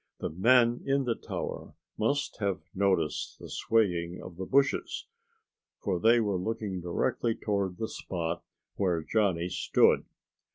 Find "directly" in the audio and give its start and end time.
6.81-7.35